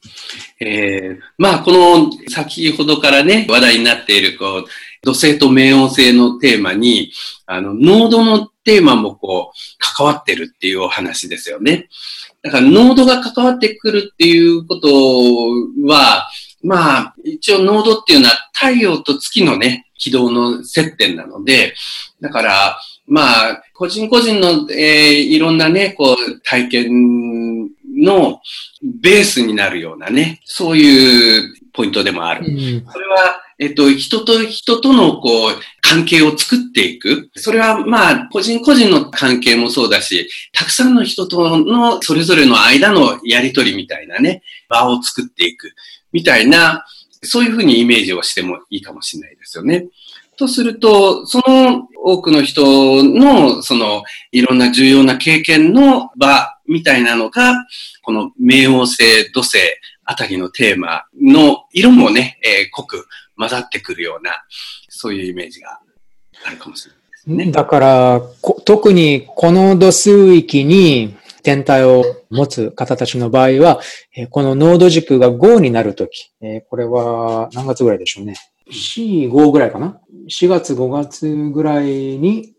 [0.59, 4.65] えー、まあこの先ほどからね、話題になっているこう、
[5.03, 7.11] 土星と冥王星のテーマに、
[7.45, 11.87] あの、濃度のテーマもこう、関わってるっていうお話ですよね。
[12.41, 14.87] だから、濃度が関わってくるっていうこと
[15.87, 16.27] は、
[16.65, 21.75] まあ、一応濃度っていうのは太陽と月のね、軌道の接点なので、
[22.19, 28.41] だから、まあ、個人個人の、えー、いろんなね、こう、体験の
[28.83, 32.45] ベースになるようなね、そういうポイントでもある。
[32.47, 32.55] うん、
[32.91, 37.29] それは、えっと、人と人とのこう、関係を作っていく。
[37.35, 45.73] それはまあ、個人個人の関係もそうだし、たくさんの人とのそれぞれの間のやりとりみたいなね、場を作っていく。
[46.11, 46.85] みたいな、
[47.23, 49.87] そういうふうにイメージをしてもいいかもしれないですよね。
[50.37, 57.53] とすると、その多くの人の、その、いろんな重要な経験の場みたいなのが、
[58.01, 59.59] この冥王星、土星
[60.03, 64.43] あたりのテーマの色もね、えー、濃く混ざってくるような、
[64.89, 65.79] そういうイメージが
[66.45, 67.51] あるかもしれないですね。
[67.51, 68.21] だから、
[68.65, 73.79] 特にこの度数域に天体を持つ方たちの場合は、
[74.31, 76.31] この濃度軸が5になるとき、
[76.69, 78.35] これは何月ぐらいでしょうね。
[78.71, 81.85] 4、5ぐらいかな ?4 月、5月ぐらい
[82.17, 82.55] に、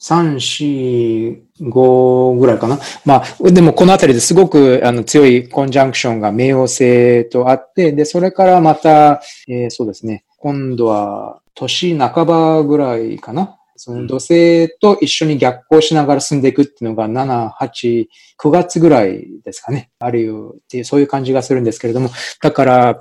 [0.00, 2.78] 3、4、5ぐらいかな。
[3.04, 10.24] まあ、でもこのあたりですごくあの強いコンジャンクションが冥王星とあって、で、それからまた、えー、そうですね。
[10.38, 13.58] 今度は年半ばぐらいかな。
[13.80, 19.90] その土星と一緒に逆行しながら進んでいくっていうのが7、8、9月ぐらいですかね。
[20.00, 22.10] あるよっていう、そういう感じがするんですけれども。
[22.42, 23.00] だから、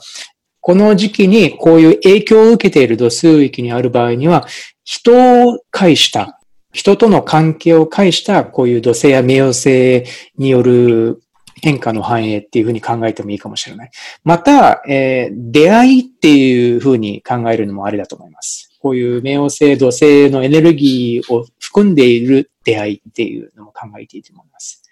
[0.62, 4.46] この時期にこういう影響を受けている度数域にある場合には、
[4.84, 6.37] 人を介した、
[6.78, 10.04] 人との関係を介したこういう土星や冥王星
[10.38, 11.24] による
[11.60, 13.90] 変化の反映っていうふうに考えてもいいかもしれない。
[14.24, 18.78] また、えー、出会いっていうふうに考えるのもありだと思います。
[18.80, 24.84] こういう冥王星、土星のエネルギーを含んでいる出会いっていうのも考えていいと思います。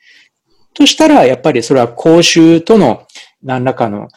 [0.74, 3.06] としたら、やっぱりそれは公衆との
[3.44, 4.08] 何らかの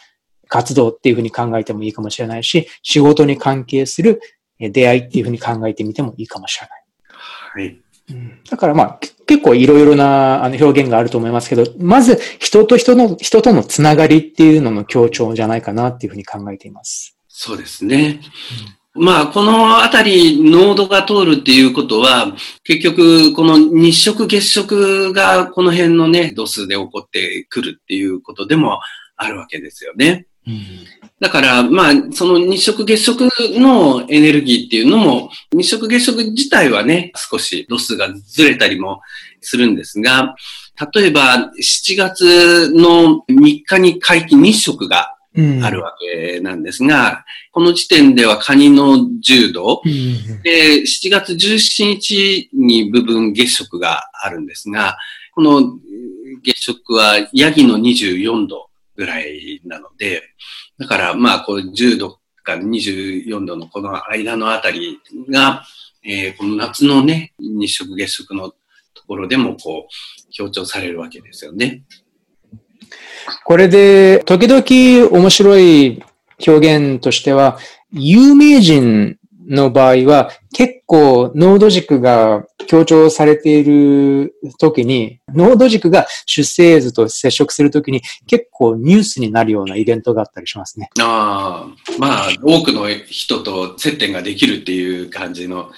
[0.48, 4.22] 活動っていうふうに考えてもいいかもしれないし、仕事に関係する
[4.58, 6.77] 出会いっていうふうに考えてみてもいいかもしれない。
[7.58, 7.80] はい。
[8.50, 17.16] だからまあ、結構いろいろなあの表現があると思いますけど、まず人と人の、人とのつながりっていうのの強調じゃないかなっていうふうに考えています。
[17.28, 18.20] そうですね。
[18.94, 28.80] まあ、このあたり、濃度が通るっていうことは、結局、この日食月食がこの辺のね、度数で起こってくるっていうことでも
[29.16, 30.26] あるわけですよね。
[30.46, 30.56] うん、
[31.20, 33.28] だから、まあ、その日食月食
[33.58, 39.00] のエネルギーっていうのも、日食月食自体はね、少し度数がずれたりも
[39.40, 40.36] するんですが、
[40.94, 45.16] 例えば、7月の3日に皆既日食が
[45.62, 47.16] あるわけなんですが、うん、
[47.52, 54.96] この時点ではカニの10度、うん、で、7月17日に部分月食があるんですが、
[55.34, 55.78] この
[56.44, 58.67] 月食はヤギの24度
[58.98, 60.22] ぐらいなので、
[60.76, 64.98] だからまあこう10度か24度のこの間のあたり
[65.30, 65.62] が、
[66.04, 68.56] えー、この夏のね、日食月食のと
[69.06, 71.84] ころでもこう強調されるわけですよね。
[73.44, 76.02] これで、時々面白い
[76.46, 77.58] 表現としては、
[77.92, 79.16] 有名人
[79.48, 90.88] の場合は結構濃度軸が強調されている時に、濃度軸が出生図と接触するときに結構ニュースになるようなイベントがあったりしますね。
[90.98, 95.70] ああ、まあ多くの人と接点ができるっていう感じの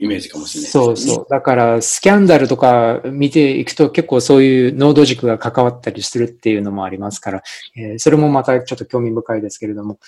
[0.00, 1.26] イメージかもしれない、ね、そうそう。
[1.30, 7.42] だから、スキャンダルとか見ていくと結構そういう濃度軸が関わったりするっていうのもありますから、
[7.76, 10.00] えー、それもまたちょっと興味深いですけれども、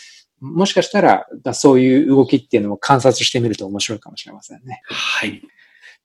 [0.43, 4.83] もしかしたら、そういう動きっていうのを観察してみると面白いかもしれませんね。
[4.87, 5.41] はい。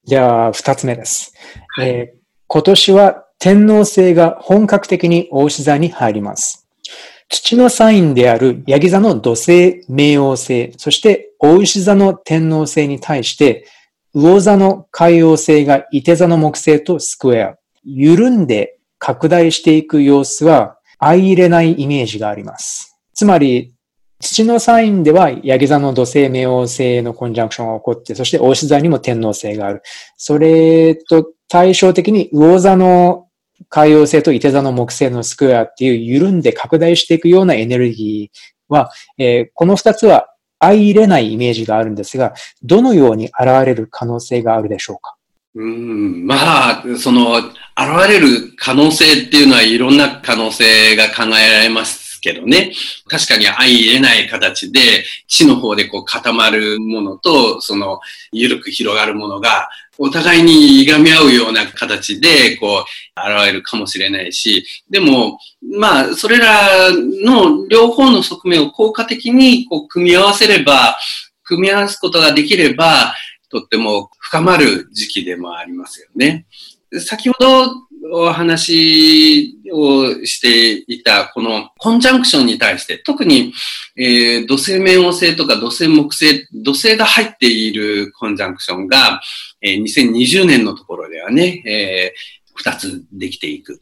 [0.04, 1.34] じゃあ、二つ目です。
[1.69, 6.67] はい、えー、今年は天皇星が本格的に大志座に入ります。
[7.30, 13.65] 土のサインであるヤギ座の土星、冥王星、そして大牛座の天皇星に対して、
[14.13, 22.98] 魚座の海洋星が伊手座の木星とスクエア、緩んで拡大していく様子は、相入れないイメージがあります。
[23.13, 23.73] つまり、
[24.19, 29.83] 土のサインでは、ヤギ座の土星、冥王星のコンジャンクションが起こって、そして大志座にも天王星がある。
[30.17, 33.27] それと対照的に、魚座の
[33.69, 40.27] 海洋星と伊手座の木星のスクエアっていう緩んで拡大していくようなエネルギーは、えー、この二つは
[40.59, 45.15] 相入れないイメージがあるんですが、どのように現れる可能性があるでしょうか？
[45.55, 47.51] うん、まあ、その、現
[48.09, 52.73] れる可能性っていうのはいろんな可能性が考えられますけどね。
[53.07, 57.99] 確かに相入れない形で、地の方でこう固まるものと、その、
[58.31, 70.97] 緩く広がるものが、お互いにいがみ合うような形で、こう、現れるかもしれないし、でも、まあ、それらの両方の側面を効果的にこう組み合わせれば、
[71.43, 73.15] 組み合わすことができれば、
[73.49, 76.45] とっても深まる時期でもありますよね。
[76.99, 83.53] 先ほどお話をしていた、このコンジャンクションに対して、特に、
[83.95, 89.21] えー、土星冥王星とか土星木星、土星が入っているコンジャンクションが、
[89.62, 93.81] えー、2020年のところではね、えー二つできていく。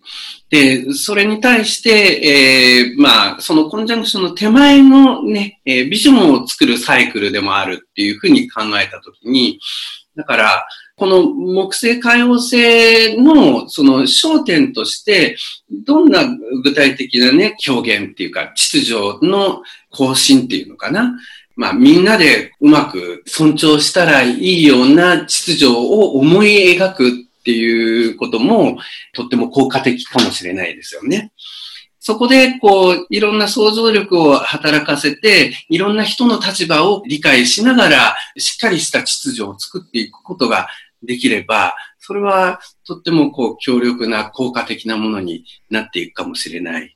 [0.50, 9.60] で、それに対して、えー、まあ、そのコンジャンクションの手前のね、えー、ビジョンを作るサイクルでもあるっていうふうに考えたときに、
[10.16, 10.68] だから、
[10.98, 15.36] この木星海王星のその焦点として、
[15.70, 16.24] どんな
[16.64, 18.96] 具体的なね、表現っていうか、秩序
[19.28, 21.18] の更新っていうのかな。
[21.58, 27.12] まあみんなでうまく尊重したらいいような秩序を思い描くっ
[27.44, 28.78] ていうことも
[29.14, 31.32] とっても効果的かもしれないですよね。
[32.06, 40.68] そこで、こう、いろんな想像力を働かせて、いろんな人の立場を理解しながら、しっかりした秩序を作っていくことが
[41.06, 46.96] できれば、それはとってもこう強力な効果的なものになっていくかもしれない。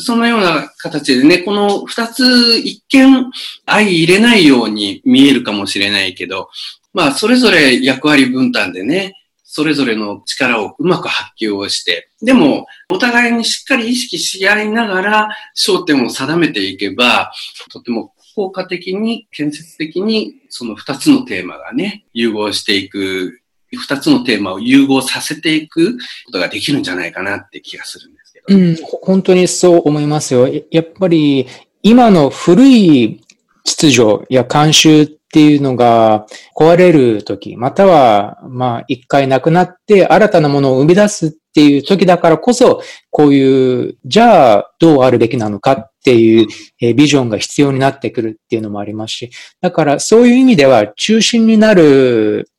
[0.00, 3.30] そのような形でね、この二つ一見
[3.66, 6.50] 相入れないように見えるかもしれないけど、
[6.92, 9.14] まあそれぞれ役割分担でね、
[9.50, 17.32] それぞれの力をうまく発揮をして、でも、お互いにしっかり意識し合いながら焦点を定めていけば、
[17.72, 23.40] とても効果的に、建設的に、その二つのテーマがね、融合していく、
[23.76, 25.96] 二つのテーマを融合させていく
[26.26, 28.58] ことができるんじゃないかなって気がするんですけど。
[28.58, 30.48] うん、本当にそう思いますよ。
[30.70, 31.46] やっぱり、
[31.82, 33.20] 今の古い
[33.64, 46.46] 秩序や慣習っていうのが壊れるとき、または、まあ、一回なくなって新たなものを生み出すっていう時だからこそ、こういう、じゃあどうあるべきなのかっていう
[46.94, 52.50] ビジョンが必要になってくるっていうのもありますし、だからそういう意味では中心になる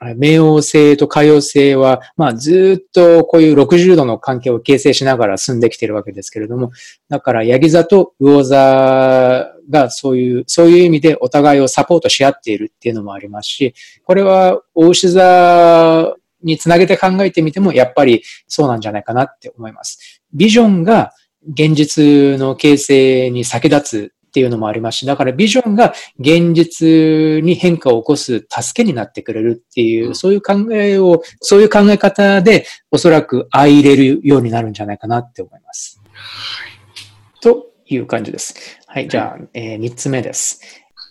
[0.00, 6.70] 冥王星と海王星は、まあずっとこういう60度の関係を形成しながら進んできているわけですけれども、
[7.08, 13.74] だからヤギ座と魚座がそういう、そういう意味でお互いをサポートし合っているっていうのもありますし、
[14.04, 20.22] これは大牛座につなげて考えてみても、やっぱりそうなんじゃないかなって思います。
[20.32, 21.12] ビジョンが
[21.48, 36.00] 現実の形成に先立つっていうのもありますし、だからビジョンが現実に変化を起こす助けになってくれるっていう、そういう考えを、そういう考え方でおそらく相入れるようになるんじゃないかなって思います。
[37.40, 38.54] という感じです。
[38.86, 40.60] はい、じゃあ、えー、3つ目です。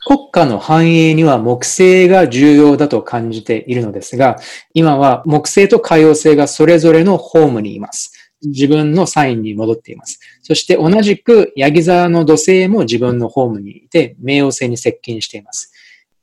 [0.08, 4.38] 国家の繁栄には木星が重要だと感じているのですが、
[4.74, 8.17] 今は木星と海王星がそれぞれのホームにいます。
[8.44, 10.20] 自分のサインに戻っています。
[10.42, 15.72] そして同じく、ヤギ座の土星も自分のホームにいて、冥王星に接近しています。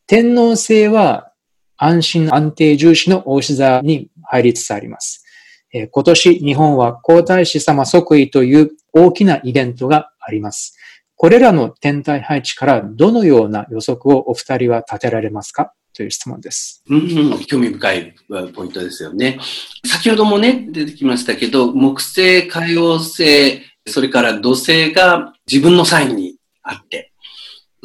[0.07, 1.33] 天皇星は
[1.77, 5.25] 安心安定重視の大志座に入りつつあります。
[5.73, 10.77] え今年日本は皇太子様即位という大きなイベントがあります。
[11.17, 15.73] これらの天体配置からどのような予測をお二人は立てられますか？
[15.95, 16.83] という質問です。
[16.89, 18.15] うん、興味深い
[18.55, 19.39] ポイントですよね。
[19.87, 27.13] 先ほどもね、出てきましたけど、木星、海王星、それから土星が自分のサインにあって、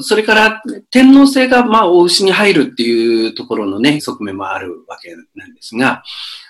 [0.02, 6.04] それから天皇星がまあ大牛に入るっていうところのね、側面もあるわけなんですが、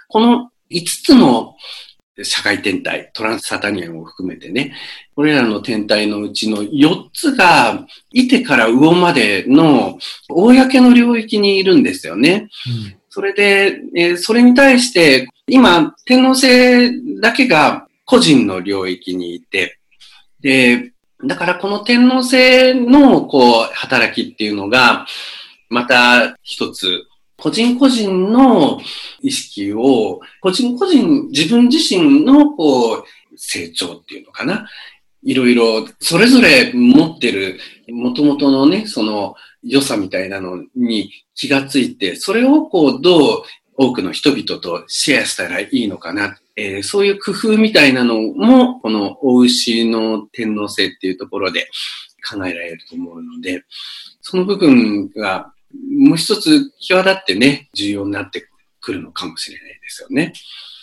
[0.07, 1.55] この5つの
[2.23, 4.73] 社会天体、トランスサタニアンを含めてね、
[5.15, 9.97] これらの天体のうちの4つが、いてから魚までの
[10.29, 12.49] 公の領域にいるんですよね。
[12.67, 19.79] うん、それで、えー、それに対して、今、天皇星だけが個人の領域にいて、
[20.41, 20.91] で、
[21.25, 25.05] だからこの天皇星の、こう、働きっていうのが、
[25.69, 27.05] また一つ
[27.41, 28.79] 個人個人の
[29.21, 33.03] 意識を、個人個人、自分自身の、こう、
[33.35, 34.67] 成長っていうのかな。
[35.23, 43.43] いろいろ、それぞれ持ってる、元々のね、その良さみたいなのに気がついて、それをこう、どう
[43.75, 46.37] 多くの人々とシェアしたらいいのかな。
[46.55, 51.69] えー、そういう工夫みたいなのも、この大牛の天皇制っていうところで
[52.29, 53.63] 考えられると思うので、
[54.21, 58.47] その部分がもう一つ際立ってね、重要になって
[58.81, 60.33] くるのかもしれないですよね。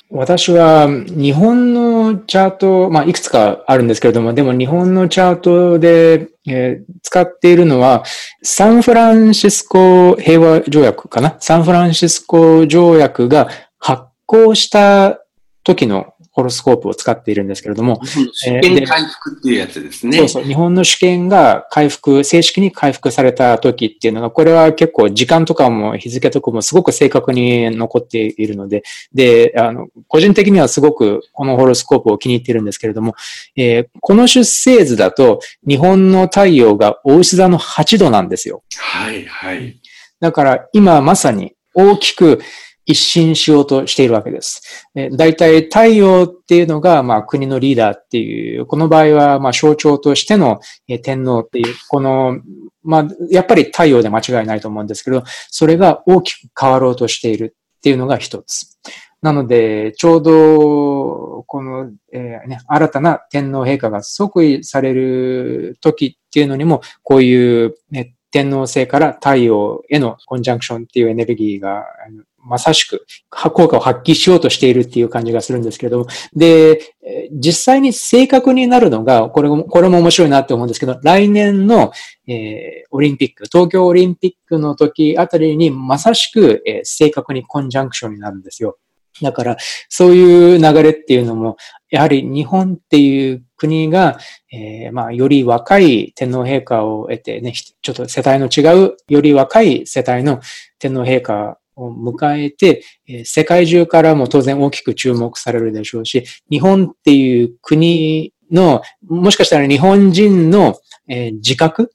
[0.08, 8.04] 私は日本のチャート、まあ、いくつかあるんですけれども、でも日本のチャートで、えー、使っているのは、
[8.40, 11.36] サンフランシスコ平和条約かな？
[11.40, 13.48] サンフランシスコ条約が
[13.80, 15.18] 発行した
[15.64, 17.98] 時のホロスコープを使っているんですけれども。
[18.04, 20.18] 主権回復っていうやつですね。
[20.18, 20.44] そうそう。
[20.44, 28.82] 日本の主権が回復、正式に回復された時っていうのが、これは結構時間とかも日付とかもすごく正確に残っているので、
[29.14, 33.14] で、あの、個人的にはすごくこのホロスコープを気に入っているんですけれども、
[33.56, 38.62] えー、この出生図だと日本の太陽が大牛座の8度なんですよ。
[38.78, 39.80] はいはい。
[40.20, 42.40] だから今まさに大きく
[42.86, 44.88] 一新しようとしているわけです。
[45.12, 50.60] 大体太陽っていうのが、まあ、国のリーダーっていう、この場合は、まあ、象徴としての
[51.02, 52.40] 天皇っていう、この、
[52.82, 58.78] まあ、やっぱり太陽で間違いないと思うんですけど、それが大きく変わろうとしているっていうのが一つ。
[59.20, 71.84] なので、ちょうど、この、えーね、新たな天皇陛下が即位される時っていうのにも、こういう、ね、天皇制から太陽へのコンジャンクションっていうエネルギーが
[72.46, 76.80] まさしく効果を発揮しようとしているっていう感じがするんですけれども、で、
[77.32, 81.92] 実際に正確になるのが、これも、これも面白いなって思うんですけど、来年の、
[82.26, 88.78] えー、オリンピック、東京オリンピックの時あたりにまさしく、えー、正確にコンジャンクションになるんですよ。
[89.22, 89.56] だから、
[89.88, 91.56] そういう流れっていうのも、
[91.90, 94.18] やはり日本っていう国が、
[94.52, 100.40] えー、まあ、より若い天皇陛下を得てね、ちょっと世帯の違う、より若い世帯の
[100.78, 102.82] 天皇陛下を迎えて、
[103.24, 110.76] 世界中からも当然大きく注目されるでしょうし、日本っていう国の、もしかしたら日本人の
[111.08, 111.92] 自覚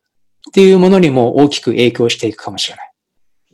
[0.50, 2.88] っていうものにも大きく影響していくかもしれない。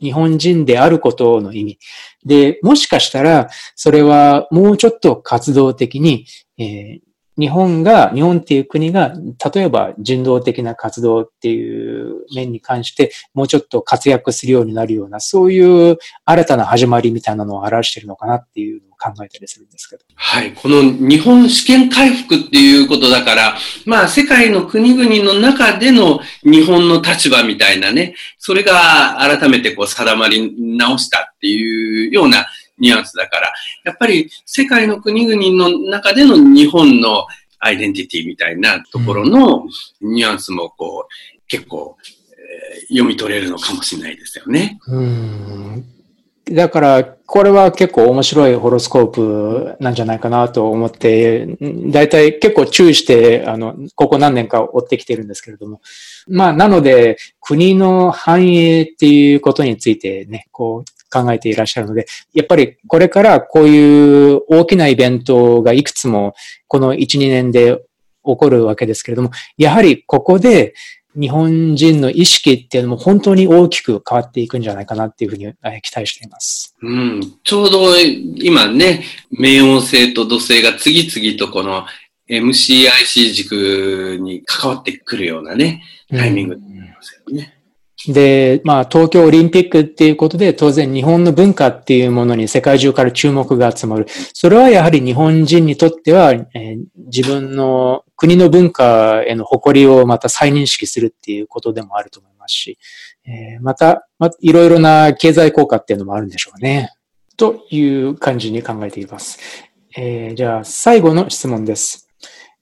[0.00, 1.78] 日本人であることの意味。
[2.24, 6.26] で、もしかしたら、それはもうちょっと活動的に、
[6.56, 7.00] え、
[7.38, 9.12] 日本が、日本っていう国が、
[9.54, 20.02] 例えば人道的な活動っていう面に関して、もうちょっと活躍するようになるような、そういう新たな始まりみたいなのを表してるのかなっていうのを考えたりするんですけど。
[20.16, 20.52] はい。
[20.52, 32.46] この日本試験回復っていうことだから、まあ世界の国々の中での日本の立場みたいなね、それが改めてこう定まり直したっていうような
[32.78, 33.52] ニュアンスだから、
[33.84, 37.26] やっぱり世界の国々の中での日本の
[37.58, 39.66] アイデンティティみたいなところの
[40.00, 44.78] ニュアンスもこう、結構、えー、読み取れるのかもしれないですよね。
[44.86, 45.84] うん
[46.50, 51.46] だから、これは結構面白いホロスコープなんじゃないかなと思って、
[51.90, 55.80] だいたい結構注意して、あの、ここ何年か追ってきてるんですけれども。
[56.26, 66.34] まあ、なので、国の繁栄っていうことについてね、こう、考えていらっしゃるので、やっぱりこれからこういう大きなイベントがいくつも
[66.66, 67.78] この1、2年で
[68.24, 70.74] 起こるわけですけれども、やはりここで
[71.18, 75.52] 日本人の意識っていうのも本当に大きく変わっていくんじゃないかなっていうふうに
[75.82, 76.76] 期待しています。
[76.80, 77.20] うん。
[77.42, 77.96] ちょうど
[78.36, 81.86] 今ね、冥王星と土星が次々とこの
[82.28, 86.60] MCIC 軸に関わってくるようなね、タイミングで
[87.00, 87.57] すよね。
[88.06, 94.06] で、まあ、東京オリンピックっていうことで、当然日本の文化っていうものに世界中から注目が集まる。
[94.34, 102.78] それはやはり日本人にとっては、えー、自分の国の文化への誇りをまた再認識するっていうことでもあると思いますし、
[103.26, 106.92] えー、また、ま、いろいろな経済効果っていうのもあるんでしょうね。
[107.36, 109.38] という感じに考えています。
[109.96, 112.08] えー、じゃあ、最後の質問です。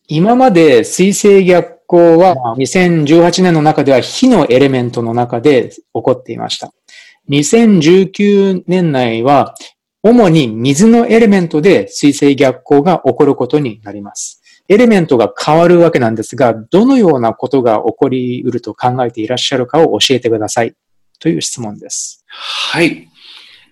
[0.09, 6.73] 今まで水星逆行は2018年の中では火のエレメントの中で起こっていました。
[7.31, 9.55] 2019年内は
[10.03, 14.43] 主に水のエレメントで水星逆行が起こることになります。
[14.69, 20.75] エレメントが変わるわけなんですが、どのようなことが起こり得ると考えていらっしゃるかを教えてください。
[21.19, 22.25] という質問です。
[22.27, 23.09] はい。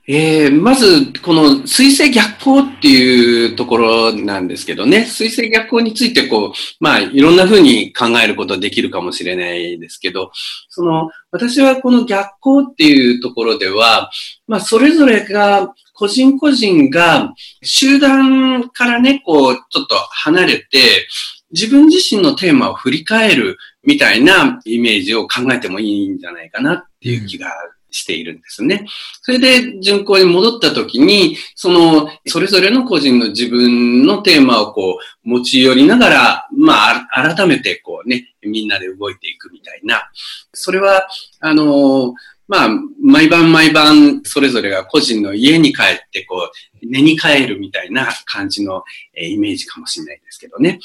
[0.06, 10.30] えー、まず、この水星逆行っていうところなんですけどね、水星逆行についてこう、まあ、いろんな風に考えることできるかもしれないですけど、
[10.68, 14.10] その、私はこの逆行っていうところでは、
[14.46, 17.32] まあ、それぞれが個人個人が
[17.62, 21.06] 集団からね、こう、ちょっと離れて、
[21.50, 27.48] 自分自身のテーマを振り返るみたいなイメージを考えてもいいんじゃないかなっていう気が
[27.94, 28.86] しているんですね。
[29.22, 40.10] それで、巡行に戻った時に、その、それぞれの個人の自分のテーマをこう、持ち寄りながら、まあ、改めてこうね、みんなで動いていくみたいな。
[40.52, 41.06] それは、
[41.38, 42.14] あの、
[42.48, 42.68] まあ、
[43.00, 46.50] 毎晩毎晩、それぞれが個人の家に帰って、こ
[46.82, 48.82] う、寝に帰るみたいな感じの、
[49.14, 50.80] えイメージかもしれないですけどね。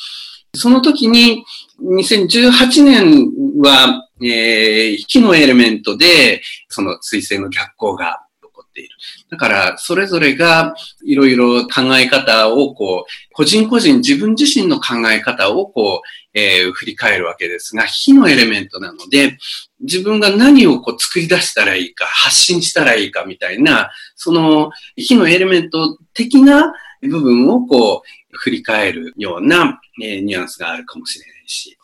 [0.53, 1.43] その時に、
[1.81, 3.31] 2018年
[3.61, 8.89] は、えー、火のエレメントで、その水星の逆行が起こっている。
[9.29, 19.37] だから、それぞれがいろいろ考え方を、こう、個人個人自分自身の考え方を、こう、えー、振り返るわけですが、火のエレメントなので、
[19.79, 26.73] 自分が何をこう作り出したらいいか、発信したらいいかみたいな、その火のエレメント的な
[27.07, 31.77] 部分をこう、振り返るような、え、ニュアンスがあるかもしれないし。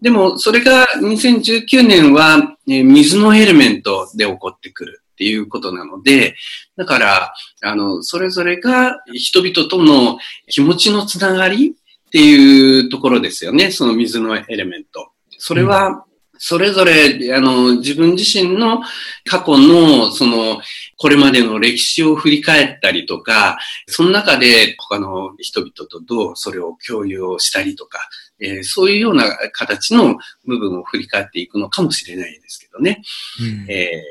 [0.00, 6.34] でも、それが2019年は、え、水のエレメントで起こってくるっていうことなので、
[6.76, 10.18] だから、あの、それぞれが人々との
[10.48, 13.70] 気持ちのつながりっていうところですよね。
[13.70, 15.12] その水のエレメント。
[15.38, 16.04] それは、
[16.44, 18.82] それぞれ、あの、自分自身の
[19.24, 20.60] 過去の、その、
[20.96, 28.08] これまでの歴史を振り返ったりとか、その中で他の人々とどうそれを共有をしたりとか、
[28.40, 33.02] えー、そういうような形の部分を振り返っていくのかもしれないですけどね。
[33.40, 34.02] うん、え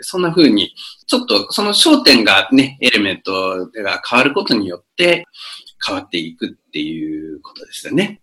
[0.00, 0.74] ー、そんな風に、
[1.06, 5.24] ちょっとその焦点がね、エレメントが変わることによって
[5.86, 8.20] 変わっていくっていうことですよね。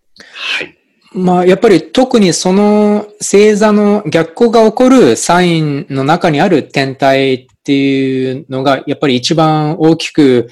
[0.60, 0.85] はい。
[1.14, 10.50] まあ、やっぱり特にその星座の逆行が起こるサインの中にある天体っていうのが、やっぱり一番大きく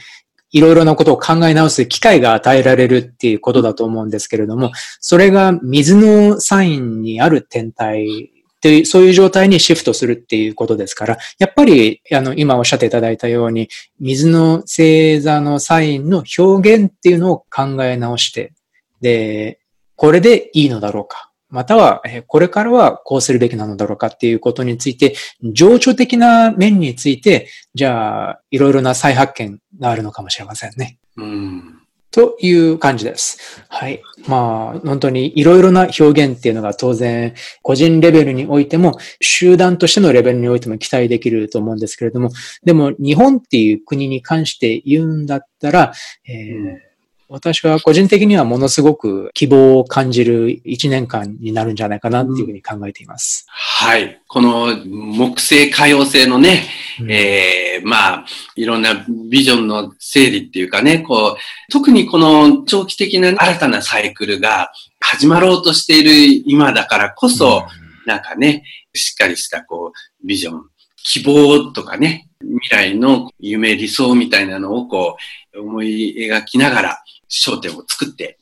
[0.52, 13.68] いろいろなことを考え直す機会が与えられるっていうことだと思うんですけれども、それが水のサインにある天体っていう、そういう状態にシフトするっていうことですから、やっぱり、あの、今おっしゃっていただいたように、
[14.00, 18.54] 水の星座のサインの表現っていうのを考え直して、
[19.02, 19.60] で、
[20.04, 21.32] これでいいのだろうか。
[21.48, 30.98] または、これからはこうするべきなのだろうかっていうことについて、情緒的な面について、じゃあ、いろいろな再発見があるのかもしれませんね。
[31.16, 31.80] うん
[32.12, 33.64] という感じです。
[33.70, 34.02] はい。
[34.28, 42.30] まあ、本当にいろいろな表現っていうのが当然、個人レベルにおいても、集団としてのレベルにおいても期待できると思うんですけれども、
[42.66, 45.94] でも日本っていう国に関して言うんだったら、
[46.28, 46.93] えー
[47.30, 53.48] 私は個人的にはものすごく希望を感じる一年間になるんじゃないかなっていうふうに考えています。
[53.82, 54.22] うん、はい。
[54.28, 56.64] この木星海洋星のね、
[57.00, 68.64] うん、ええー、まあ、いろんなビジョンの整理っていうかね、こう、特にこの長期的な新たなサイクルが始まろうとしている今だからこそ、うん、なんかね、
[68.94, 70.66] しっかりしたこう、ビジョン、
[71.04, 75.18] 希望とかね、未来の夢、理想みたいなのをこ
[75.54, 78.38] う、思い描きながら、焦点を作って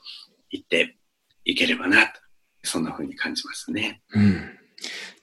[0.50, 0.98] いって
[1.46, 2.20] いければなと、
[2.64, 4.02] そんな風に感じますね。
[4.14, 4.58] うん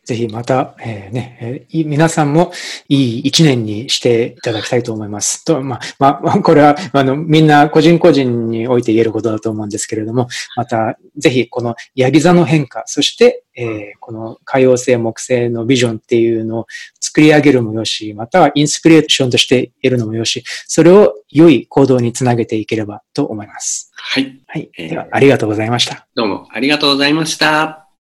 [0.09, 2.51] ぜひまた、えー、ね、えー、皆さんも
[2.89, 5.45] いい一年にしていただきたいと思います。
[5.45, 16.67] と、まあ、まあ、これは、あの、みんな個人個人において言えることだと思うんですけれども、また、ぜひこのヤギ座の変化、そして、えー、この海洋星木星のビジョンっていうのを
[16.99, 23.93] 作り上げるもよし、またはインスピレーションとして得るのもよし、それを良い行動につなげていければと思います。
[23.95, 24.41] はい。
[24.47, 24.71] はい。
[24.75, 26.07] では、ありがとうございました。
[26.15, 27.88] どうもありがとうございました。